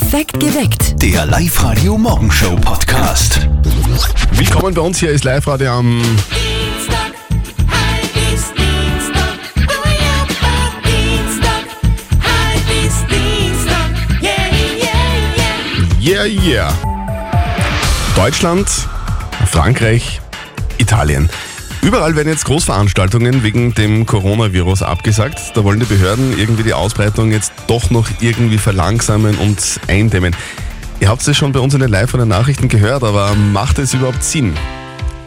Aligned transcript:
Perfekt 0.00 0.38
geweckt. 0.38 1.02
Der 1.02 1.26
Live-Radio 1.26 1.98
Morgenshow 1.98 2.54
Podcast. 2.60 3.48
Willkommen 4.30 4.72
bei 4.72 4.80
uns 4.80 5.00
hier 5.00 5.10
ist 5.10 5.24
Live-Radio 5.24 5.72
am 5.72 6.00
Dienstag, 6.00 7.10
halb 7.68 8.14
bis 8.14 8.44
Dienstag, 8.54 9.38
oh 9.56 9.88
ja, 9.88 10.24
Dienstag, 10.84 11.64
halb 12.22 12.62
bis 12.68 12.94
Dienstag, 13.08 13.90
yeah, 14.22 14.46
yeah, 15.98 15.98
yeah. 16.00 16.24
Yeah 16.24 16.44
Yeah. 16.44 16.72
Deutschland, 18.14 18.68
Frankreich, 19.50 20.20
Italien. 20.78 21.28
Überall 21.82 22.16
werden 22.16 22.28
jetzt 22.28 22.44
Großveranstaltungen 22.44 23.42
wegen 23.42 23.72
dem 23.74 24.04
Coronavirus 24.04 24.82
abgesagt. 24.82 25.52
Da 25.54 25.64
wollen 25.64 25.80
die 25.80 25.86
Behörden 25.86 26.36
irgendwie 26.38 26.64
die 26.64 26.74
Ausbreitung 26.74 27.30
jetzt 27.30 27.52
doch 27.66 27.90
noch 27.90 28.08
irgendwie 28.20 28.58
verlangsamen 28.58 29.36
und 29.38 29.80
eindämmen. 29.86 30.34
Ihr 31.00 31.08
habt 31.08 31.26
es 31.26 31.36
schon 31.36 31.52
bei 31.52 31.60
uns 31.60 31.74
in 31.74 31.80
den 31.80 31.90
live 31.90 32.10
von 32.10 32.20
den 32.20 32.28
Nachrichten 32.28 32.68
gehört, 32.68 33.04
aber 33.04 33.34
macht 33.34 33.78
es 33.78 33.94
überhaupt 33.94 34.24
Sinn? 34.24 34.54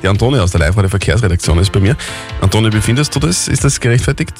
Die 0.01 0.07
Antone 0.07 0.41
aus 0.41 0.51
der 0.51 0.59
live 0.59 0.75
Verkehrsredaktion 0.89 1.59
ist 1.59 1.71
bei 1.71 1.79
mir. 1.79 1.95
Antone, 2.41 2.73
wie 2.73 2.81
findest 2.81 3.15
du 3.15 3.19
das? 3.19 3.47
Ist 3.47 3.63
das 3.63 3.79
gerechtfertigt? 3.79 4.33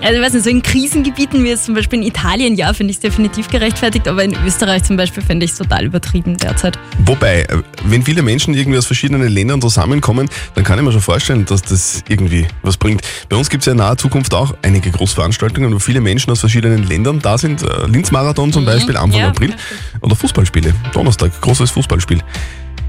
Also 0.00 0.14
ich 0.14 0.22
weiß 0.24 0.32
nicht, 0.34 0.44
so 0.44 0.50
in 0.50 0.62
Krisengebieten 0.62 1.42
wie 1.42 1.48
jetzt 1.48 1.64
zum 1.64 1.74
Beispiel 1.74 1.98
in 1.98 2.06
Italien, 2.06 2.54
ja, 2.54 2.72
finde 2.72 2.92
ich 2.92 2.98
es 2.98 3.00
definitiv 3.00 3.48
gerechtfertigt, 3.48 4.06
aber 4.06 4.22
in 4.22 4.36
Österreich 4.46 4.84
zum 4.84 4.96
Beispiel 4.96 5.22
finde 5.22 5.44
ich 5.44 5.52
es 5.52 5.58
total 5.58 5.84
übertrieben 5.84 6.36
derzeit. 6.36 6.78
Wobei, 7.04 7.42
äh, 7.42 7.62
wenn 7.84 8.04
viele 8.04 8.22
Menschen 8.22 8.54
irgendwie 8.54 8.78
aus 8.78 8.86
verschiedenen 8.86 9.28
Ländern 9.28 9.60
zusammenkommen, 9.60 10.28
dann 10.54 10.62
kann 10.62 10.78
ich 10.78 10.84
mir 10.84 10.92
schon 10.92 11.00
vorstellen, 11.00 11.44
dass 11.46 11.62
das 11.62 12.04
irgendwie 12.08 12.46
was 12.62 12.76
bringt. 12.76 13.02
Bei 13.28 13.36
uns 13.36 13.50
gibt 13.50 13.62
es 13.62 13.66
ja 13.66 13.72
in 13.72 13.78
naher 13.78 13.96
Zukunft 13.96 14.32
auch 14.34 14.54
einige 14.62 14.90
Großveranstaltungen, 14.92 15.74
wo 15.74 15.80
viele 15.80 16.00
Menschen 16.00 16.30
aus 16.30 16.38
verschiedenen 16.40 16.86
Ländern 16.86 17.18
da 17.18 17.36
sind. 17.36 17.62
Äh, 17.62 17.86
Linz-Marathon 17.88 18.52
zum 18.52 18.64
Beispiel, 18.64 18.96
Anfang 18.96 19.20
Ja, 19.20 19.28
April. 19.28 19.54
Oder 20.00 20.14
Fußballspiele. 20.14 20.72
Donnerstag, 20.92 21.40
großes 21.40 21.72
Fußballspiel. 21.72 22.22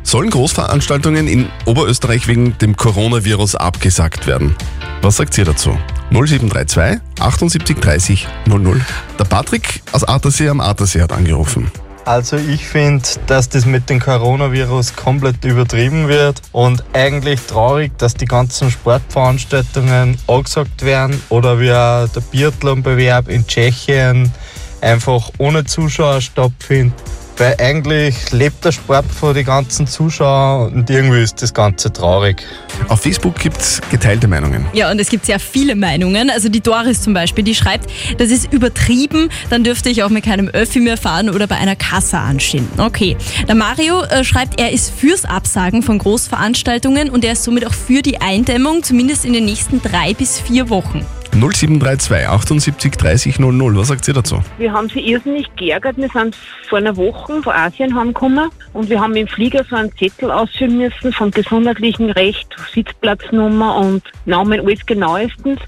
Sollen 0.10 0.32
Großveranstaltungen 0.32 1.28
in 1.28 1.50
Oberösterreich 1.68 2.28
wegen 2.28 2.58
dem 2.58 2.76
Coronavirus 2.76 3.54
abgesagt 3.54 4.26
werden? 4.26 4.56
Was 5.04 5.18
sagt 5.18 5.38
ihr 5.38 5.46
dazu? 5.46 5.78
0732 6.10 7.00
78 7.20 7.78
30 7.78 8.28
00. 8.48 8.82
Der 9.20 9.24
Patrick 9.26 9.84
aus 9.92 10.04
Attersee 10.04 10.50
am 10.50 10.62
Attersee 10.62 11.04
hat 11.04 11.12
angerufen. 11.12 11.72
Also 12.06 12.38
ich 12.38 12.66
finde, 12.66 13.08
dass 13.28 13.50
das 13.50 13.68
mit 13.68 13.88
dem 13.92 14.00
Coronavirus 14.00 14.96
komplett 14.96 15.46
übertrieben 15.46 16.08
wird 16.08 16.42
und 16.54 16.84
eigentlich 16.94 17.42
traurig, 17.42 17.96
dass 18.00 18.16
die 18.16 18.26
ganzen 18.26 18.72
Sportveranstaltungen 18.72 20.18
angesagt 20.26 20.84
werden 20.84 21.22
oder 21.30 21.60
wie 21.60 21.72
auch 21.72 22.08
der 22.08 22.22
Biathlonbewerb 22.22 23.28
in 23.28 23.46
Tschechien 23.46 24.34
einfach 24.82 25.30
ohne 25.38 25.66
Zuschauer 25.66 26.20
stattfindet. 26.20 27.00
Weil 27.40 27.56
eigentlich 27.58 28.32
lebt 28.32 28.66
der 28.66 28.74
Sport 28.74 29.06
von 29.06 29.34
den 29.34 29.46
ganzen 29.46 29.88
Zuschauern 29.88 30.74
und 30.74 30.90
irgendwie 30.90 31.22
ist 31.22 31.42
das 31.42 31.54
Ganze 31.54 31.92
traurig. 31.94 32.44
Auf 32.90 33.00
Facebook 33.02 33.36
gibt 33.40 33.62
es 33.62 33.82
geteilte 33.90 34.28
Meinungen. 34.28 34.66
Ja, 34.74 34.92
und 34.92 35.00
es 35.00 35.08
gibt 35.08 35.26
sehr 35.26 35.40
viele 35.40 35.76
Meinungen. 35.76 36.30
Also 36.30 36.50
die 36.50 36.60
Doris 36.60 37.02
zum 37.02 37.14
Beispiel, 37.14 37.46
die 37.46 37.56
schreibt, 37.56 37.90
das 38.18 38.30
ist 38.30 38.52
übertrieben, 38.52 39.30
dann 39.50 39.64
dürfte 39.64 39.90
ich 39.90 40.04
auch 40.04 40.10
mit 40.10 40.26
keinem 40.26 40.50
Öffi 40.50 40.82
mehr 40.82 40.98
fahren 40.98 41.30
oder 41.30 41.48
bei 41.48 41.56
einer 41.56 41.78
Kasse 41.78 42.18
anstehen. 42.18 42.68
Okay. 42.78 43.16
Der 43.48 43.56
Mario 43.56 44.04
äh, 44.04 44.26
schreibt, 44.26 44.60
er 44.60 44.74
ist 44.74 44.92
fürs 44.94 45.24
Absagen 45.24 45.82
von 45.82 45.98
Großveranstaltungen 45.98 47.10
und 47.10 47.24
er 47.24 47.32
ist 47.32 47.46
somit 47.46 47.66
auch 47.66 47.74
für 47.74 48.02
die 48.02 48.20
Eindämmung, 48.20 48.84
zumindest 48.84 49.24
in 49.24 49.32
den 49.32 49.46
nächsten 49.46 49.82
drei 49.82 50.14
bis 50.14 50.42
vier 50.42 50.70
Wochen. 50.70 51.06
0732 51.40 52.28
78 52.28 52.98
30 52.98 53.40
00. 53.40 53.78
Was 53.78 53.88
sagt 53.88 54.08
ihr 54.08 54.14
dazu? 54.14 54.44
Wir 54.58 54.74
haben 54.74 54.90
sie 54.90 55.00
irrsinnig 55.00 55.48
geärgert. 55.56 55.98
Wir 55.98 56.10
sind 56.10 56.36
vor 56.68 56.80
einer 56.80 56.96
Woche 56.98 57.42
von 57.42 57.54
Asien 57.54 57.96
heimgekommen 57.96 58.50
und 58.74 58.90
wir 58.90 59.00
haben 59.00 59.16
im 59.16 59.28
Flieger 59.28 59.64
so 59.70 59.76
einen 59.76 59.92
Zettel 59.98 60.32
ausfüllen 60.32 60.78
müssen 60.78 61.14
vom 61.14 61.32
gesundheitlichen 61.32 62.12
Recht, 62.12 62.48
Sitzplatznummer 62.74 63.78
und 63.78 64.04
Namen, 64.26 64.60
alles 64.60 64.86
genauestens. 64.86 65.60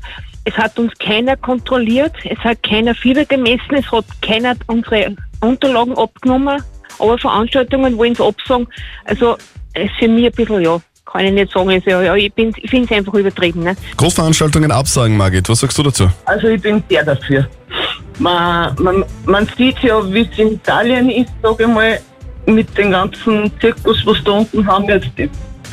Es 0.44 0.58
hat 0.58 0.78
uns 0.78 0.92
keiner 0.98 1.38
kontrolliert, 1.38 2.14
es 2.26 2.40
hat 2.40 2.62
keiner 2.64 2.96
Fieber 2.96 3.26
gemessen, 3.26 3.76
es 3.76 3.90
hat 3.92 4.06
keiner 4.22 4.56
unsere 4.68 5.16
Unterlagen 5.40 5.98
abgenommen, 5.98 6.62
aber 7.00 7.18
Veranstaltungen 7.18 7.98
wollen 7.98 8.16
sie 8.16 8.26
absagen. 8.26 8.68
Also 9.06 9.38
es 9.74 9.86
ist 9.86 9.96
für 10.00 10.08
mich 10.08 10.26
ein 10.26 10.32
bisschen, 10.32 10.62
ja, 10.62 10.82
kann 11.12 11.26
ich 11.26 11.34
nicht 11.34 11.52
sagen, 11.52 11.70
also, 11.70 11.90
ja, 11.90 12.16
ich, 12.16 12.32
bin- 12.34 12.54
ich 12.58 12.70
finde 12.70 12.86
es 12.92 12.98
einfach 12.98 13.14
übertrieben. 13.14 13.64
Ne? 13.64 13.76
Großveranstaltungen 13.98 14.72
absagen, 14.72 15.18
Margit. 15.18 15.48
Was 15.50 15.60
sagst 15.60 15.78
du 15.78 15.84
dazu? 15.84 16.08
Also 16.26 16.48
ich 16.48 16.62
bin 16.62 16.84
sehr 16.90 17.04
dafür. 17.04 17.48
Man, 18.20 18.76
man, 18.80 19.04
man 19.26 19.48
sieht 19.58 19.80
ja, 19.80 20.02
wie 20.14 20.22
es 20.32 20.38
in 20.38 20.54
Italien 20.54 21.10
ist, 21.10 21.32
sage 21.42 21.64
ich 21.64 21.70
mal, 21.70 22.00
mit 22.46 22.76
dem 22.78 22.92
ganzen 22.92 23.52
Zirkus, 23.60 24.06
was 24.06 24.24
da 24.24 24.32
unten 24.32 24.66
haben 24.66 24.86
jetzt. 24.86 25.08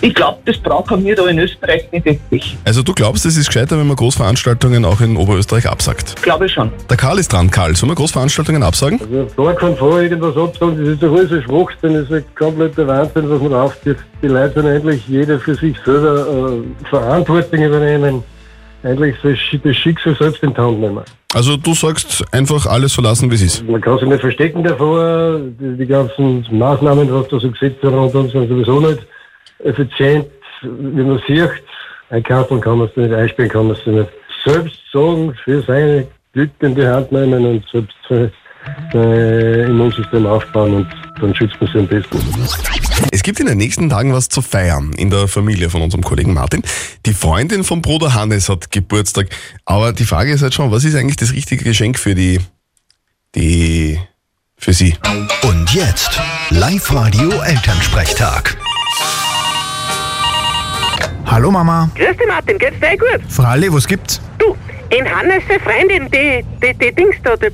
Ich 0.00 0.14
glaube, 0.14 0.38
das 0.44 0.56
brauchen 0.58 1.04
wir 1.04 1.16
da 1.16 1.26
in 1.26 1.38
Österreich 1.40 1.90
nicht 1.90 2.04
wirklich. 2.04 2.56
Also 2.64 2.82
du 2.82 2.94
glaubst, 2.94 3.26
es 3.26 3.36
ist 3.36 3.46
gescheiter, 3.46 3.78
wenn 3.78 3.86
man 3.86 3.96
Großveranstaltungen 3.96 4.84
auch 4.84 5.00
in 5.00 5.16
Oberösterreich 5.16 5.68
absagt? 5.68 6.22
Glaube 6.22 6.46
ich 6.46 6.52
schon. 6.52 6.70
Der 6.88 6.96
Karl 6.96 7.18
ist 7.18 7.32
dran. 7.32 7.50
Karl, 7.50 7.74
sollen 7.74 7.90
wir 7.90 7.96
Großveranstaltungen 7.96 8.62
absagen? 8.62 9.00
Also 9.00 9.44
gar 9.44 9.54
keinen 9.54 9.76
Fall 9.76 10.04
irgendwas 10.04 10.36
absagen, 10.36 10.78
das 10.78 10.88
ist 10.88 11.02
doch 11.02 11.12
alles 11.12 11.32
ein 11.32 11.42
Schwachsinn, 11.42 11.94
das 11.94 12.04
ist 12.04 12.12
ein 12.12 12.24
kompletter 12.36 12.86
Wahnsinn, 12.86 13.28
was 13.28 13.42
man 13.42 13.54
aufgibt. 13.54 14.00
Die 14.22 14.28
Leute 14.28 14.60
sollen 14.60 14.76
endlich 14.76 15.08
jeder 15.08 15.40
für 15.40 15.54
sich 15.56 15.76
selber 15.84 16.52
äh, 16.52 16.88
Verantwortung 16.88 17.60
übernehmen. 17.60 18.22
Eigentlich 18.84 19.16
soll 19.20 19.36
das 19.64 19.76
Schicksal 19.76 20.16
selbst 20.16 20.42
in 20.44 20.54
die 20.54 20.60
Hand 20.60 20.80
nehmen. 20.80 21.02
Also 21.34 21.56
du 21.56 21.74
sagst 21.74 22.24
einfach 22.32 22.66
alles 22.66 22.92
so 22.92 23.02
lassen, 23.02 23.30
wie 23.30 23.34
es 23.34 23.42
ist. 23.42 23.68
Man 23.68 23.80
kann 23.80 23.98
sich 23.98 24.08
nicht 24.08 24.20
verstecken 24.20 24.62
davor, 24.62 25.40
die, 25.40 25.76
die 25.76 25.86
ganzen 25.86 26.46
Maßnahmen, 26.50 27.12
was 27.12 27.28
da 27.28 27.40
so 27.40 27.50
gesetzt 27.50 27.82
werden 27.82 28.10
sind 28.10 28.30
sowieso 28.30 28.80
nicht 28.80 29.00
effizient. 29.60 30.26
Wie 30.62 31.02
man 31.02 31.20
sieht, 31.26 31.50
ein 32.10 32.22
Karton 32.22 32.60
kann 32.60 32.78
man 32.78 32.88
es 32.88 32.96
nicht 32.96 33.12
einspielen, 33.12 33.50
kann 33.50 33.68
man 33.68 33.76
es 33.76 33.86
nicht 33.86 34.10
selbst 34.44 34.78
sagen, 34.92 35.34
für 35.44 35.62
seine 35.62 36.06
Glück 36.32 36.50
in 36.60 36.74
die 36.74 36.86
Hand 36.86 37.12
nehmen 37.12 37.44
und 37.44 37.64
selbst 37.70 37.96
sein 38.08 38.32
sein 38.92 39.70
Immunsystem 39.70 40.26
aufbauen 40.26 40.74
und 40.74 40.88
dann 41.20 41.34
schützt 41.34 41.60
man 41.60 41.70
sich 41.70 41.80
am 41.80 41.86
besten. 41.86 42.18
Es 43.12 43.22
gibt 43.22 43.40
in 43.40 43.46
den 43.46 43.58
nächsten 43.58 43.88
Tagen 43.88 44.12
was 44.12 44.28
zu 44.28 44.42
feiern 44.42 44.92
in 44.94 45.10
der 45.10 45.28
Familie 45.28 45.70
von 45.70 45.82
unserem 45.82 46.02
Kollegen 46.02 46.34
Martin. 46.34 46.62
Die 47.06 47.14
Freundin 47.14 47.64
vom 47.64 47.82
Bruder 47.82 48.14
Hannes 48.14 48.48
hat 48.48 48.70
Geburtstag. 48.70 49.28
Aber 49.64 49.92
die 49.92 50.04
Frage 50.04 50.32
ist 50.32 50.42
halt 50.42 50.54
schon, 50.54 50.70
was 50.70 50.84
ist 50.84 50.94
eigentlich 50.94 51.16
das 51.16 51.32
richtige 51.32 51.64
Geschenk 51.64 51.98
für 51.98 52.14
die, 52.14 52.40
die, 53.34 53.98
für 54.56 54.72
sie? 54.72 54.94
Und 55.42 55.72
jetzt 55.72 56.20
Live-Radio 56.50 57.30
Elternsprechtag. 57.42 58.56
Hallo 61.30 61.50
Mama. 61.50 61.90
Grüß 61.94 62.16
dich 62.16 62.26
Martin, 62.26 62.58
geht's 62.58 62.80
dir 62.80 62.92
eh 62.92 62.96
gut? 62.96 63.20
Fralli, 63.28 63.70
was 63.70 63.86
gibt's? 63.86 64.18
Du, 64.38 64.56
in 64.88 65.04
Hannes 65.04 65.42
seine 65.46 65.60
Freundin, 65.60 66.10
die, 66.10 66.42
die, 66.62 66.72
die 66.72 66.94
Dings 66.94 67.16
da, 67.22 67.36
die, 67.36 67.48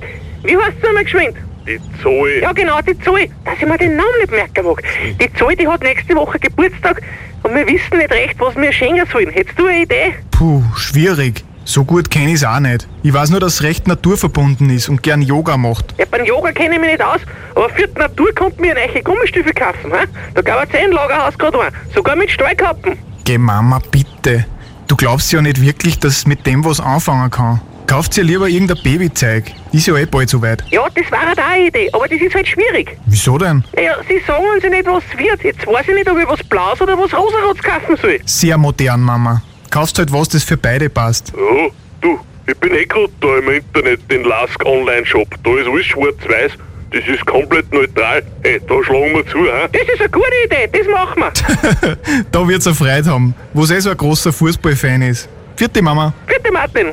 wie 0.44 0.56
heißt 0.56 0.76
sie 0.80 0.86
einmal 0.86 1.02
geschwind? 1.02 1.36
Die 1.66 1.80
Zoe. 2.00 2.40
Ja 2.40 2.52
genau, 2.52 2.80
die 2.82 2.96
Zoe, 3.00 3.28
dass 3.44 3.54
ich 3.58 3.66
mir 3.66 3.76
den 3.76 3.96
Namen 3.96 4.20
nicht 4.20 4.30
merken 4.30 4.64
mag. 4.64 4.80
Die 5.20 5.32
Zoe, 5.34 5.56
die 5.56 5.66
hat 5.66 5.82
nächste 5.82 6.14
Woche 6.14 6.38
Geburtstag 6.38 7.02
und 7.42 7.52
wir 7.52 7.66
wissen 7.66 7.98
nicht 7.98 8.12
recht, 8.12 8.36
was 8.38 8.54
wir 8.54 8.72
schenken 8.72 9.06
sollen. 9.10 9.30
Hättest 9.30 9.58
du 9.58 9.66
eine 9.66 9.82
Idee? 9.82 10.14
Puh, 10.30 10.62
schwierig. 10.76 11.42
So 11.64 11.84
gut 11.84 12.10
kenn 12.10 12.28
ich's 12.28 12.44
auch 12.44 12.60
nicht. 12.60 12.86
Ich 13.02 13.12
weiß 13.12 13.30
nur, 13.30 13.40
dass 13.40 13.54
es 13.54 13.62
recht 13.64 13.88
naturverbunden 13.88 14.70
ist 14.70 14.88
und 14.88 15.02
gern 15.02 15.20
Yoga 15.20 15.56
macht. 15.56 15.94
Ja, 15.98 16.04
beim 16.08 16.24
Yoga 16.24 16.52
kenne 16.52 16.76
ich 16.76 16.80
mich 16.80 16.90
nicht 16.90 17.02
aus, 17.02 17.22
aber 17.56 17.70
für 17.70 17.88
die 17.88 17.98
Natur 17.98 18.32
kommt 18.34 18.60
mir 18.60 18.76
eine 18.76 18.92
neue 18.92 19.02
Gummistiefel 19.02 19.52
kaufen. 19.52 19.90
He? 19.90 20.06
Da 20.34 20.42
gab 20.42 20.68
es 20.68 20.78
ein 20.78 20.92
Lagerhaus 20.92 21.36
gerade 21.36 21.60
ein, 21.60 21.72
sogar 21.92 22.14
mit 22.14 22.30
Stahlkappen. 22.30 22.98
Geh 23.24 23.38
Mama, 23.38 23.80
bitte. 23.90 24.44
Du 24.86 24.96
glaubst 24.96 25.32
ja 25.32 25.40
nicht 25.40 25.60
wirklich, 25.62 25.98
dass 25.98 26.18
es 26.18 26.26
mit 26.26 26.46
dem 26.46 26.62
was 26.64 26.78
anfangen 26.78 27.30
kann. 27.30 27.60
Kauft 27.86 28.16
ihr 28.18 28.24
lieber 28.24 28.48
irgendein 28.48 28.82
Babyzeug. 28.82 29.44
Ist 29.72 29.86
ja 29.86 29.96
eh 29.96 30.06
bald 30.06 30.28
soweit. 30.28 30.62
Ja, 30.70 30.86
das 30.94 31.10
war 31.10 31.20
halt 31.26 31.38
auch 31.38 31.44
eine 31.46 31.66
Idee, 31.68 31.88
aber 31.92 32.06
das 32.06 32.20
ist 32.20 32.34
halt 32.34 32.46
schwierig. 32.48 32.98
Wieso 33.06 33.38
denn? 33.38 33.64
Naja, 33.74 33.96
sie 34.08 34.20
sagen 34.26 34.44
uns 34.54 34.62
ja 34.62 34.70
nicht, 34.70 34.86
was 34.86 35.02
es 35.10 35.18
wird. 35.18 35.42
Jetzt 35.42 35.66
weiß 35.66 35.88
ich 35.88 35.94
nicht, 35.94 36.10
ob 36.10 36.18
ich 36.18 36.28
was 36.28 36.42
Blaues 36.44 36.80
oder 36.82 36.98
was 36.98 37.12
Rosarotes 37.14 37.62
kaufen 37.62 37.96
soll. 38.00 38.20
Sehr 38.26 38.58
modern, 38.58 39.00
Mama. 39.00 39.42
Kaufst 39.70 39.98
halt 39.98 40.12
was, 40.12 40.28
das 40.28 40.44
für 40.44 40.56
beide 40.56 40.88
passt. 40.90 41.32
Ja, 41.34 41.68
du, 42.00 42.18
ich 42.46 42.56
bin 42.58 42.74
eh 42.74 42.84
gerade 42.84 43.10
da 43.20 43.38
im 43.38 43.48
Internet, 43.50 44.00
den 44.10 44.24
Lask 44.24 44.62
Online 44.64 45.04
Shop. 45.06 45.28
Da 45.42 45.50
ist 45.58 45.66
alles 45.66 45.86
schwarz-weiß. 45.86 46.52
Das 46.94 47.02
ist 47.08 47.26
komplett 47.26 47.72
neutral. 47.72 48.22
Hey, 48.44 48.60
da 48.68 48.74
schlagen 48.84 49.14
wir 49.14 49.26
zu, 49.26 49.38
hä? 49.38 49.68
Das 49.72 49.82
ist 49.82 50.00
eine 50.00 50.10
gute 50.10 50.44
Idee, 50.44 50.68
das 50.72 50.86
machen 50.86 51.24
wir. 51.24 51.96
Da 52.30 52.46
wird's 52.46 52.68
eine 52.68 52.76
Freude 52.76 53.10
haben, 53.10 53.34
wo 53.52 53.64
eh 53.64 53.80
so 53.80 53.90
ein 53.90 53.96
großer 53.96 54.32
Fußballfan 54.32 55.02
ist. 55.02 55.28
Vierte 55.56 55.82
Mama. 55.82 56.14
Bitte, 56.28 56.52
Martin. 56.52 56.92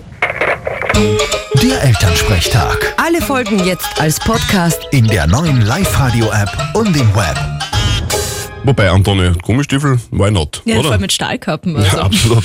Der 1.61 1.83
Elternsprechtag. 1.83 2.95
Alle 2.97 3.21
Folgen 3.21 3.63
jetzt 3.63 4.01
als 4.01 4.19
Podcast. 4.19 4.87
In 4.89 5.07
der 5.07 5.27
neuen 5.27 5.61
Live-Radio-App 5.61 6.49
und 6.73 6.97
im 6.97 7.15
Web. 7.15 7.37
Wobei, 8.63 8.89
Antonio, 8.89 9.33
Gummistiefel, 9.43 9.99
why 10.09 10.31
not? 10.31 10.63
Ja, 10.65 10.77
oder? 10.77 10.91
allem 10.91 11.01
mit 11.01 11.13
Stahlkappen. 11.13 11.75
Also. 11.75 11.97
Ja, 11.97 12.03
absolut. 12.03 12.43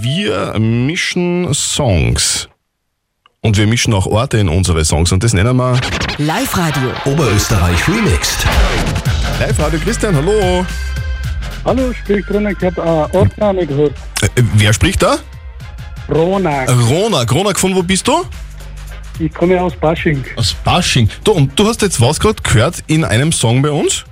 Wir 0.00 0.58
mischen 0.58 1.54
Songs. 1.54 2.48
Und 3.44 3.58
wir 3.58 3.66
mischen 3.66 3.92
auch 3.92 4.06
Orte 4.06 4.38
in 4.38 4.48
unsere 4.48 4.86
Songs 4.86 5.12
und 5.12 5.22
das 5.22 5.34
nennen 5.34 5.54
wir 5.58 5.78
Live-Radio. 6.16 6.88
Oberösterreich 7.04 7.86
remixed. 7.86 8.46
Live-Radio. 9.38 9.78
Christian, 9.80 10.16
hallo. 10.16 10.64
Hallo, 11.66 11.92
sprich 11.92 12.24
drin, 12.24 12.48
ich 12.48 12.64
habe 12.64 12.80
äh, 13.12 13.16
Ortsname 13.18 13.66
gehört. 13.66 13.92
Äh, 14.22 14.28
wer 14.54 14.72
spricht 14.72 15.02
da? 15.02 15.18
Ronak. 16.10 16.70
Ronak. 16.88 17.30
Ronak, 17.34 17.60
von 17.60 17.74
wo 17.74 17.82
bist 17.82 18.08
du? 18.08 18.24
Ich 19.18 19.34
komme 19.34 19.60
aus 19.60 19.76
Basching. 19.76 20.24
Aus 20.36 20.54
Basching. 20.64 21.10
Du, 21.22 21.32
und 21.32 21.58
du 21.58 21.68
hast 21.68 21.82
jetzt 21.82 22.00
was 22.00 22.18
gerade 22.18 22.42
gehört 22.42 22.82
in 22.86 23.04
einem 23.04 23.30
Song 23.30 23.60
bei 23.60 23.70
uns? 23.70 24.04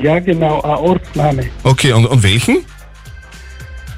Ja, 0.00 0.20
genau, 0.20 0.62
ein 0.62 0.70
Ortsname. 0.70 1.50
Okay, 1.64 1.92
und, 1.92 2.06
und 2.06 2.22
welchen? 2.22 2.64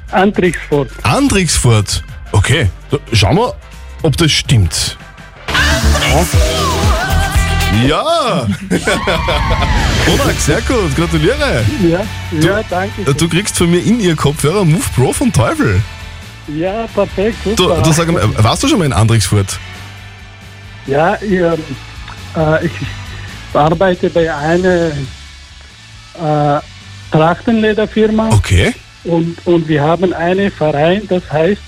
Antrichsfurt. 0.09 0.89
Andrixfurt. 1.03 2.03
Okay, 2.31 2.67
schauen 3.13 3.35
wir, 3.35 3.53
ob 4.05 4.15
das 4.17 4.31
stimmt. 4.31 4.97
Ja! 7.87 8.01
Ronak, 10.07 10.39
sehr 10.39 10.61
gut, 10.61 10.95
gratuliere. 10.95 11.65
Ja, 11.83 12.05
ja, 12.39 12.61
danke. 12.69 13.13
Du 13.15 13.27
kriegst 13.27 13.57
von 13.57 13.69
mir 13.69 13.79
in 13.83 13.99
ihr 13.99 14.15
Kopfhörer 14.15 14.63
Move 14.63 14.83
Pro 14.95 15.11
von 15.11 15.33
Teufel. 15.33 15.81
Ja, 16.47 16.85
perfekt, 16.93 17.37
Du, 17.43 17.55
super. 17.55 17.81
du 17.81 17.91
sag 17.91 18.11
mal, 18.11 18.21
warst 18.37 18.61
du 18.63 18.67
schon 18.67 18.77
mal 18.77 18.85
in 18.85 18.93
Andrixfurt? 18.93 19.59
Ja, 20.85 21.15
ich, 21.19 21.31
ähm, 21.31 21.55
äh, 22.37 22.65
ich 22.67 22.71
arbeite 23.53 24.09
bei 24.11 24.33
einer 24.33 24.91
äh, 26.21 26.61
Trachtenlederfirma. 27.11 28.29
Okay. 28.29 28.73
Und, 29.03 29.35
und 29.45 29.67
wir 29.67 29.81
haben 29.81 30.13
einen 30.13 30.51
Verein, 30.51 31.01
das 31.09 31.23
heißt 31.31 31.61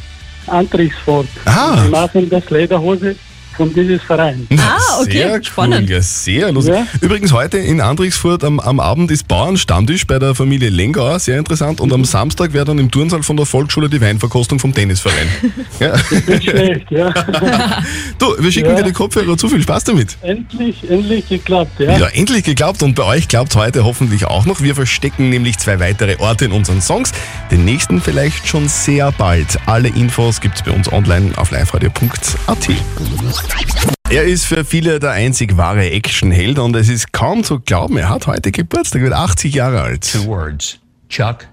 Antrichsfurt. 0.48 1.28
Ah. 1.46 1.76
Wir 1.84 1.90
machen 1.90 2.30
das 2.30 2.50
Lederhose 2.50 3.16
von 3.56 3.74
diesem 3.74 4.00
Verein. 4.00 4.48
Ah, 4.58 4.87
okay, 5.02 5.12
Sehr 5.12 5.44
spannend. 5.44 5.90
Cool, 5.90 5.96
ja, 5.96 6.02
sehr 6.02 6.52
lustig. 6.52 6.76
Ja. 6.76 6.88
Übrigens, 7.02 7.32
heute 7.32 7.58
in 7.58 7.82
Andrixfurt 7.82 8.44
am, 8.44 8.60
am 8.60 8.80
Abend 8.80 9.12
ist 9.12 9.28
Bauernstammtisch 9.28 10.06
bei 10.08 10.20
der 10.20 10.36
Familie 10.36 10.70
Lengauer, 10.70 11.20
sehr 11.20 11.38
interessant. 11.40 11.82
Und 11.82 11.92
am 11.94 12.06
Samstag 12.06 12.54
wäre 12.54 12.66
dann 12.66 12.80
im 12.80 12.92
Turnsaal 12.92 13.24
von 13.24 13.38
der 13.38 13.46
Volksschule 13.46 13.90
die 13.90 14.02
Weinverkostung 14.02 14.60
vom 14.60 14.74
Tennisverein. 14.74 15.28
ja. 15.80 15.94
Nicht 16.28 16.50
schlecht, 16.50 16.92
ja. 16.92 17.14
Du, 18.20 18.34
wir 18.40 18.52
schicken 18.52 18.70
Ja. 18.70 18.76
dir 18.76 18.84
die 18.84 18.92
Kopfhörer 18.94 19.38
zu, 19.38 19.48
viel 19.50 19.62
Spaß 19.62 19.86
damit. 19.86 20.18
endlich, 20.22 20.90
endlich 20.90 21.28
geklappt, 21.30 21.80
ja. 21.80 21.98
Ja, 21.98 22.08
endlich 22.08 22.44
geglaubt 22.44 22.84
und 22.84 22.96
bei 22.96 23.04
euch 23.04 23.28
klappt 23.28 23.56
heute 23.56 23.84
hoffentlich 23.86 24.26
auch 24.26 24.46
noch. 24.46 24.62
Wir 24.62 24.76
verstecken 24.76 25.30
nämlich 25.30 25.58
zwei 25.58 25.80
weitere 25.80 26.18
Orte 26.18 26.46
in 26.46 26.52
unseren 26.52 26.82
Songs. 26.82 27.12
Den 27.52 27.66
nächsten 27.66 28.02
vielleicht 28.02 28.48
schon 28.48 28.68
sehr 28.68 29.12
bald. 29.12 29.58
Alle 29.66 29.90
Infos 29.90 30.42
gibt's 30.42 30.62
bei 30.64 30.72
uns 30.72 30.92
online 30.92 31.32
auf 31.38 31.52
liveradio.at. 31.52 33.97
Er 34.10 34.24
ist 34.24 34.46
für 34.46 34.64
viele 34.64 35.00
der 35.00 35.12
einzig 35.12 35.58
wahre 35.58 35.92
Actionheld 35.92 36.60
und 36.60 36.76
es 36.78 36.88
ist 36.88 37.12
kaum 37.12 37.44
zu 37.44 37.60
glauben, 37.60 37.98
er 37.98 38.08
hat 38.08 38.26
heute 38.26 38.54
Geburtstag, 38.54 39.02
wird 39.02 39.12
80 39.12 39.54
Jahre 39.54 39.82
alt. 39.82 40.10
Two 40.10 40.26
words. 40.26 40.80
Chuck 41.10 41.46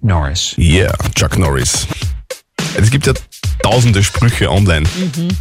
Norris. 0.00 0.54
Yeah, 0.56 0.94
Chuck 1.14 1.36
Norris. 1.38 1.86
Es 2.74 2.90
gibt 2.90 3.06
ja 3.06 3.12
tausende 3.62 4.02
Sprüche 4.02 4.50
online, 4.50 4.88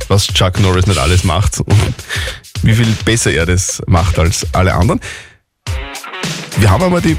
was 0.10 0.28
Chuck 0.28 0.60
Norris 0.60 0.86
nicht 0.86 1.00
alles 1.00 1.24
macht 1.24 1.62
und 1.62 1.96
wie 2.64 2.74
viel 2.74 2.94
besser 3.06 3.32
er 3.32 3.46
das 3.46 3.82
macht 3.88 4.20
als 4.20 4.46
alle 4.54 4.74
anderen. 4.74 5.00
Wir 6.58 6.70
haben 6.70 6.84
aber 6.84 7.00
die 7.00 7.16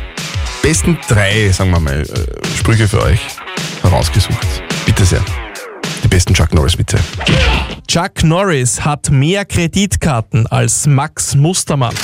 besten 0.63 0.99
drei, 1.09 1.49
sagen 1.51 1.71
wir 1.71 1.81
mal, 1.81 2.03
äh, 2.03 2.07
Sprüche 2.59 2.87
für 2.87 3.03
euch 3.03 3.21
herausgesucht. 3.83 4.47
Bitte 4.85 5.07
sehr. 5.07 5.25
Besten 6.11 6.35
Chuck 6.35 6.53
Norris, 6.53 6.77
bitte. 6.77 6.99
Chuck 7.87 8.25
Norris 8.25 8.85
hat 8.85 9.11
mehr 9.11 9.45
Kreditkarten 9.45 10.47
als 10.49 10.87
Max 10.87 11.35
Mustermann. 11.37 11.95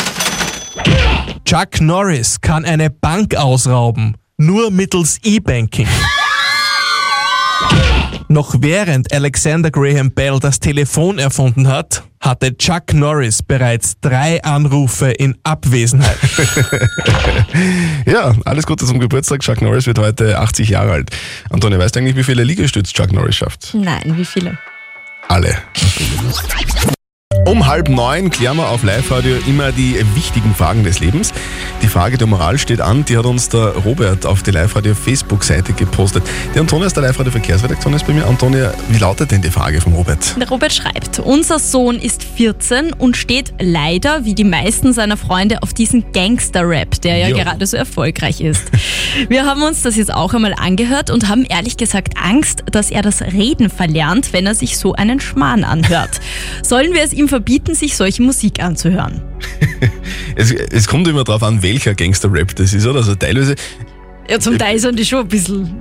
Chuck 1.45 1.81
Norris 1.81 2.41
kann 2.41 2.65
eine 2.65 2.89
Bank 2.89 3.35
ausrauben, 3.35 4.17
nur 4.39 4.71
mittels 4.71 5.19
E-Banking. 5.23 5.89
Noch 8.29 8.57
während 8.59 9.13
Alexander 9.13 9.71
Graham 9.71 10.11
Bell 10.11 10.39
das 10.41 10.59
Telefon 10.59 11.19
erfunden 11.19 11.69
hat, 11.69 12.03
hatte 12.21 12.57
Chuck 12.57 12.93
Norris 12.93 13.41
bereits 13.43 13.95
drei 14.01 14.43
Anrufe 14.43 15.11
in 15.11 15.37
Abwesenheit. 15.45 16.19
Ja, 18.07 18.35
alles 18.45 18.67
Gute 18.67 18.85
zum 18.87 19.01
Geburtstag. 19.01 19.41
Chuck 19.41 19.63
Norris 19.63 19.87
wird 19.87 19.99
heute 19.99 20.39
80 20.39 20.69
Jahre 20.69 20.93
alt. 20.93 21.11
Antonia, 21.51 21.79
weißt 21.79 21.97
du 21.97 22.01
eigentlich, 22.01 22.17
wie 22.17 22.23
viele 22.23 22.45
Liegestütze 22.45 22.93
Chuck 22.93 23.13
Norris 23.13 23.37
schafft? 23.37 23.75
Nein, 23.75 24.17
wie 24.17 24.25
viele? 24.25 24.59
Alle. 25.29 25.57
Um 27.47 27.65
halb 27.65 27.89
neun 27.89 28.29
klären 28.31 28.57
wir 28.57 28.69
auf 28.69 28.83
Live-Radio 28.83 29.37
immer 29.47 29.71
die 29.71 30.05
wichtigen 30.17 30.53
Fragen 30.53 30.83
des 30.83 30.99
Lebens. 30.99 31.33
Die 31.81 31.87
Frage 31.87 32.19
der 32.19 32.27
Moral 32.27 32.59
steht 32.59 32.81
an, 32.81 33.05
die 33.05 33.17
hat 33.17 33.25
uns 33.25 33.49
der 33.49 33.69
Robert 33.69 34.27
auf 34.27 34.43
die 34.43 34.51
Live-Radio-Facebook-Seite 34.51 35.73
gepostet. 35.75 36.25
Die 36.57 36.59
Antonia 36.59 36.89
ist 36.89 36.97
der 36.97 37.05
Live-Radio-Verkehrsredaktion 37.05 37.95
ist 37.95 38.05
bei 38.05 38.15
mir. 38.15 38.27
Antonia, 38.27 38.75
wie 38.89 38.99
lautet 38.99 39.31
denn 39.31 39.43
die 39.43 39.51
Frage 39.53 39.81
vom 39.81 39.95
Robert? 39.95 40.35
Der 40.41 40.49
Robert 40.49 40.73
schreibt, 40.73 41.21
unser 41.21 41.61
Sohn 41.61 42.01
ist 42.01 42.25
14 42.25 42.93
und 42.93 43.17
steht 43.17 43.55
leider, 43.61 44.25
wie 44.25 44.35
die 44.35 44.43
meisten 44.43 44.93
seiner 44.93 45.17
Freunde, 45.17 45.63
auf 45.63 45.73
diesen 45.73 46.11
Gangster-Rap, 46.11 47.01
der 47.03 47.17
ja 47.19 47.29
Jo. 47.29 47.37
gerade 47.37 47.65
so 47.65 47.77
erfolgreich 47.77 48.41
ist. 48.41 48.65
Wir 49.29 49.47
haben 49.47 49.63
uns 49.63 49.83
das 49.83 49.95
jetzt 49.95 50.13
auch 50.13 50.35
einmal 50.35 50.55
angehört 50.59 51.11
und 51.11 51.29
haben 51.29 51.45
ehrlich 51.45 51.77
gesagt 51.77 52.15
Angst, 52.21 52.65
dass 52.73 52.91
er 52.91 53.03
das 53.03 53.23
Reden 53.23 53.71
verlernt, 53.71 54.33
wenn 54.33 54.47
er 54.47 54.57
sich 54.57 54.77
so 54.77 54.95
einen 54.95 55.21
Schmarrn 55.21 55.63
anhört. 55.63 56.21
Sollen 56.63 56.93
wir 56.93 57.03
es 57.03 57.13
ihm 57.13 57.29
verbieten, 57.37 57.75
sich 57.75 57.97
solche 57.97 58.23
Musik 58.23 58.63
anzuhören? 58.63 59.21
Es, 60.39 60.51
es 60.53 60.87
kommt 60.87 61.09
immer 61.09 61.25
darauf 61.25 61.43
an, 61.43 61.63
welcher 61.63 61.95
Gangster-Rap 61.95 62.55
das 62.57 62.75
ist, 62.75 62.87
oder? 62.87 62.99
Also 62.99 63.15
teilweise, 63.15 63.55
Ja, 64.29 64.39
zum 64.39 64.59
Teil 64.59 64.79
sind 64.79 64.99
die 64.99 65.05
schon 65.07 65.21
ein 65.21 65.29
bisschen, 65.29 65.75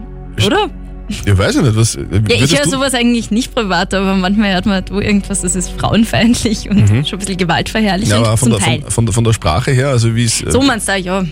oder? 0.46 0.70
ich 1.10 1.38
weiß 1.38 1.56
ja 1.56 1.62
nicht, 1.62 1.76
was. 1.76 1.96
Ja, 1.96 2.02
ich 2.30 2.58
höre 2.58 2.66
sowas 2.70 2.94
eigentlich 2.94 3.32
nicht 3.32 3.54
privat, 3.54 3.94
aber 3.94 4.16
manchmal 4.16 4.54
hört 4.54 4.66
man 4.66 4.84
du 4.86 5.00
irgendwas, 5.02 5.42
das 5.42 5.56
ist 5.58 5.70
frauenfeindlich 5.72 6.70
und 6.70 6.90
Mhm. 6.90 7.04
schon 7.06 7.18
ein 7.18 7.20
bisschen 7.20 7.38
gewaltverherrlichend 7.38 8.12
Ja, 8.12 8.20
aber 8.26 8.38
von 8.38 8.50
der, 8.52 8.60
von, 8.62 8.82
von, 8.90 9.08
von 9.10 9.24
der 9.26 9.34
Sprache 9.34 9.72
her, 9.72 9.90
also 9.90 10.16
wie 10.16 10.24
es. 10.24 10.42
äh, 10.42 10.52
So 10.52 10.62
meinst 10.62 10.88
du, 10.88 10.98
ja. 10.98 11.24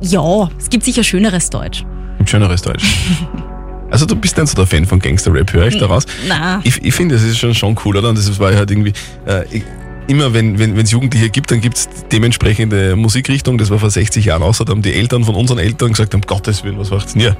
Ja, 0.00 0.50
es 0.58 0.70
gibt 0.70 0.84
sicher 0.84 1.04
schöneres 1.04 1.50
Deutsch. 1.50 1.84
Gibt 2.18 2.30
schöneres 2.30 2.62
Deutsch. 2.62 2.84
Also 3.90 4.06
du 4.06 4.16
bist 4.16 4.36
nicht 4.36 4.48
so 4.48 4.56
der 4.56 4.66
Fan 4.66 4.86
von 4.86 4.98
Gangster-Rap, 4.98 5.52
höre 5.52 5.66
ich 5.68 5.78
daraus. 5.78 6.04
Na. 6.26 6.60
Ich, 6.64 6.82
ich 6.82 6.94
finde, 6.94 7.14
das 7.14 7.24
ist 7.24 7.38
schon, 7.38 7.54
schon 7.54 7.76
cool, 7.84 7.96
oder? 7.96 8.08
Und 8.08 8.18
das 8.18 8.38
war 8.40 8.54
halt 8.54 8.70
irgendwie, 8.70 8.92
äh, 9.26 9.44
ich, 9.50 9.62
immer 10.08 10.34
wenn 10.34 10.58
wenn 10.58 10.76
es 10.78 10.90
Jugendliche 10.90 11.30
gibt, 11.30 11.50
dann 11.50 11.60
gibt 11.60 11.76
es 11.76 11.88
dementsprechende 12.12 12.96
Musikrichtung. 12.96 13.56
Das 13.58 13.70
war 13.70 13.78
vor 13.78 13.90
60 13.90 14.24
Jahren 14.24 14.42
auch 14.42 14.54
so. 14.54 14.64
Da 14.64 14.72
haben 14.72 14.82
die 14.82 14.92
Eltern 14.94 15.24
von 15.24 15.34
unseren 15.34 15.58
Eltern 15.58 15.90
gesagt, 15.92 16.14
um 16.14 16.20
Gottes 16.22 16.64
Willen, 16.64 16.78
was 16.78 16.90
macht's 16.90 17.12
denn 17.12 17.22
hier? 17.22 17.36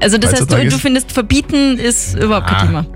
Also 0.00 0.18
das 0.18 0.32
heißt, 0.32 0.52
du, 0.52 0.68
du 0.68 0.78
findest, 0.78 1.12
verbieten 1.12 1.78
ist 1.78 2.16
überhaupt 2.18 2.48
kein 2.48 2.56
Ah, 2.56 2.66
Thema. 2.66 2.86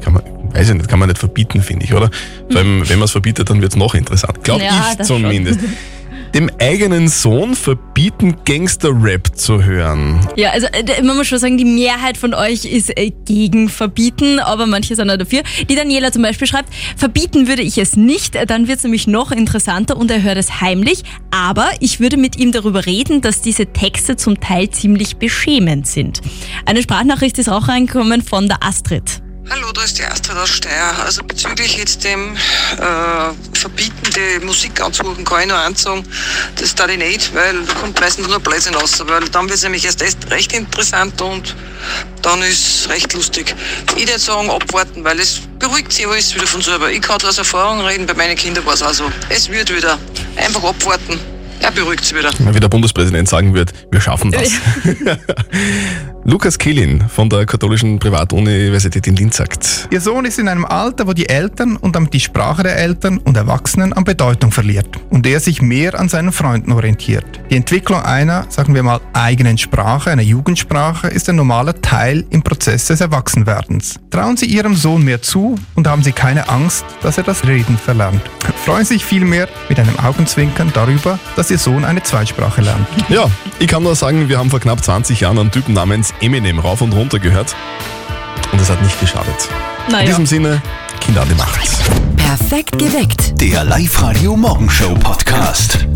Kann 0.00 0.12
man, 0.12 0.22
weiß 0.52 0.68
ich 0.68 0.74
nicht, 0.76 0.88
kann 0.88 1.00
man 1.00 1.08
nicht 1.08 1.18
verbieten, 1.18 1.60
finde 1.62 1.84
ich, 1.84 1.94
oder? 1.94 2.10
Vor 2.48 2.60
allem, 2.60 2.82
wenn 2.88 2.98
man 3.00 3.06
es 3.06 3.10
verbietet, 3.10 3.50
dann 3.50 3.60
wird 3.60 3.72
es 3.72 3.76
noch 3.76 3.94
interessant. 3.96 4.44
Glaube 4.44 4.62
Ja, 4.62 4.88
ich 4.92 4.96
das 4.98 5.08
schon. 5.08 5.24
Dem 6.34 6.50
eigenen 6.60 7.06
Sohn 7.06 7.54
verbieten, 7.54 8.34
Gangster-Rap 8.44 9.36
zu 9.36 9.62
hören. 9.62 10.18
Ja, 10.34 10.50
also 10.50 10.66
äh, 10.66 11.00
man 11.02 11.16
muss 11.16 11.28
schon 11.28 11.38
sagen, 11.38 11.56
die 11.58 11.64
Mehrheit 11.64 12.16
von 12.16 12.34
euch 12.34 12.64
ist 12.64 12.90
äh, 12.98 13.12
gegen 13.24 13.68
Verbieten, 13.68 14.40
aber 14.40 14.66
manche 14.66 14.96
sind 14.96 15.08
auch 15.10 15.16
dafür. 15.16 15.42
Die 15.70 15.76
Daniela 15.76 16.10
zum 16.10 16.22
Beispiel 16.22 16.48
schreibt, 16.48 16.74
verbieten 16.96 17.46
würde 17.46 17.62
ich 17.62 17.78
es 17.78 17.96
nicht, 17.96 18.34
äh, 18.34 18.46
dann 18.46 18.66
wird 18.66 18.78
es 18.78 18.82
nämlich 18.82 19.06
noch 19.06 19.30
interessanter 19.30 19.96
und 19.96 20.10
er 20.10 20.22
hört 20.22 20.36
es 20.36 20.60
heimlich, 20.60 21.04
aber 21.30 21.70
ich 21.78 22.00
würde 22.00 22.16
mit 22.16 22.36
ihm 22.36 22.50
darüber 22.50 22.84
reden, 22.84 23.20
dass 23.20 23.40
diese 23.40 23.66
Texte 23.66 24.16
zum 24.16 24.40
Teil 24.40 24.70
ziemlich 24.70 25.18
beschämend 25.18 25.86
sind. 25.86 26.20
Eine 26.66 26.82
Sprachnachricht 26.82 27.38
ist 27.38 27.48
auch 27.48 27.68
reingekommen 27.68 28.22
von 28.22 28.48
der 28.48 28.62
Astrid. 28.64 29.23
Hallo, 29.50 29.72
da 29.72 29.82
ist 29.82 29.98
die 29.98 30.04
Astrid 30.04 30.38
aus 30.38 30.48
Steyr. 30.48 30.98
Also 31.04 31.22
bezüglich 31.22 31.76
jetzt 31.76 32.02
dem 32.02 32.34
äh, 32.34 33.58
Verbieten, 33.58 34.08
die 34.16 34.44
Musik 34.44 34.80
anzuhören, 34.80 35.22
kann 35.24 35.42
ich 35.42 35.48
nur 35.48 35.58
eins 35.58 35.82
sagen, 35.82 36.02
das 36.56 36.74
da 36.74 36.88
ich 36.88 36.96
nicht, 36.96 37.34
weil 37.34 37.62
da 37.62 37.74
kommt 37.74 38.00
meistens 38.00 38.26
nur 38.26 38.40
Blödsinn 38.40 38.74
raus, 38.74 39.02
weil 39.06 39.28
dann 39.28 39.44
wird 39.44 39.58
es 39.58 39.62
nämlich 39.62 39.84
erst 39.84 40.00
echt 40.00 40.30
recht 40.30 40.54
interessant 40.54 41.20
und 41.20 41.54
dann 42.22 42.40
ist 42.42 42.84
es 42.84 42.88
recht 42.88 43.12
lustig. 43.12 43.54
Ich 43.96 44.08
würde 44.08 44.18
sagen, 44.18 44.48
abwarten, 44.48 45.04
weil 45.04 45.20
es 45.20 45.40
beruhigt 45.58 45.92
sich 45.92 46.06
alles 46.06 46.34
wieder 46.34 46.46
von 46.46 46.62
selber. 46.62 46.90
Ich 46.90 47.02
kann 47.02 47.20
aus 47.22 47.36
Erfahrung 47.36 47.84
reden, 47.84 48.06
bei 48.06 48.14
meinen 48.14 48.36
Kindern 48.36 48.64
war 48.64 48.74
es 48.74 48.82
auch 48.82 48.94
so. 48.94 49.12
Es 49.28 49.50
wird 49.50 49.74
wieder. 49.74 49.98
Einfach 50.36 50.64
abwarten. 50.64 51.20
Er 51.64 51.70
beruhigt 51.70 52.04
sich 52.04 52.14
wieder. 52.14 52.30
Wie 52.54 52.60
der 52.60 52.68
Bundespräsident 52.68 53.26
sagen 53.26 53.54
wird, 53.54 53.72
wir 53.90 53.98
schaffen 53.98 54.30
das. 54.30 54.52
Lukas 56.26 56.58
Kehlin 56.58 57.06
von 57.08 57.28
der 57.28 57.44
katholischen 57.44 57.98
Privatuniversität 57.98 59.06
in 59.06 59.16
Linz 59.16 59.36
sagt, 59.36 59.88
Ihr 59.90 60.00
Sohn 60.00 60.24
ist 60.24 60.38
in 60.38 60.48
einem 60.48 60.64
Alter, 60.64 61.06
wo 61.06 61.12
die 61.12 61.28
Eltern 61.28 61.76
und 61.76 61.96
damit 61.96 62.14
die 62.14 62.20
Sprache 62.20 62.62
der 62.62 62.76
Eltern 62.76 63.18
und 63.18 63.36
Erwachsenen 63.36 63.92
an 63.92 64.04
Bedeutung 64.04 64.50
verliert 64.50 64.88
und 65.10 65.26
er 65.26 65.40
sich 65.40 65.60
mehr 65.60 65.98
an 65.98 66.08
seinen 66.08 66.32
Freunden 66.32 66.72
orientiert. 66.72 67.26
Die 67.50 67.56
Entwicklung 67.56 68.00
einer, 68.00 68.46
sagen 68.48 68.74
wir 68.74 68.82
mal, 68.82 69.00
eigenen 69.12 69.58
Sprache, 69.58 70.10
einer 70.10 70.22
Jugendsprache, 70.22 71.08
ist 71.08 71.28
ein 71.28 71.36
normaler 71.36 71.80
Teil 71.82 72.24
im 72.30 72.42
Prozess 72.42 72.86
des 72.86 73.02
Erwachsenwerdens. 73.02 74.00
Trauen 74.10 74.38
Sie 74.38 74.46
Ihrem 74.46 74.76
Sohn 74.76 75.04
mehr 75.04 75.20
zu 75.20 75.56
und 75.74 75.86
haben 75.86 76.02
Sie 76.02 76.12
keine 76.12 76.48
Angst, 76.48 76.86
dass 77.02 77.18
er 77.18 77.24
das 77.24 77.46
Reden 77.46 77.76
verlernt. 77.76 78.22
Freuen 78.64 78.86
Sie 78.86 78.94
sich 78.94 79.04
vielmehr 79.04 79.46
mit 79.68 79.78
einem 79.78 79.98
Augenzwinkern 79.98 80.70
darüber, 80.72 81.18
dass 81.36 81.50
Ihr 81.50 81.53
Sohn 81.58 81.84
eine 81.84 82.02
Zweitsprache 82.02 82.60
lernt. 82.60 82.86
ja, 83.08 83.26
ich 83.58 83.68
kann 83.68 83.82
nur 83.82 83.94
sagen, 83.94 84.28
wir 84.28 84.38
haben 84.38 84.50
vor 84.50 84.60
knapp 84.60 84.82
20 84.82 85.20
Jahren 85.20 85.38
einen 85.38 85.50
Typen 85.50 85.74
namens 85.74 86.12
Eminem 86.20 86.58
rauf 86.58 86.80
und 86.80 86.92
runter 86.92 87.18
gehört 87.18 87.54
und 88.52 88.60
es 88.60 88.70
hat 88.70 88.82
nicht 88.82 88.98
geschadet. 89.00 89.48
Naja. 89.88 90.00
In 90.00 90.06
diesem 90.06 90.26
Sinne, 90.26 90.62
Kinder 91.00 91.22
an 91.22 91.28
die 91.28 91.34
Macht. 91.34 91.60
Perfekt 92.16 92.78
geweckt. 92.78 93.40
Der 93.40 93.64
Live-Radio 93.64 94.36
Morgenshow 94.36 94.94
Podcast. 94.94 95.86